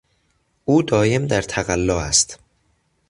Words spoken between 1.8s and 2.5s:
است.